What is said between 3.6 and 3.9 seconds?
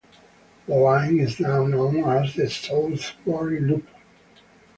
Loop.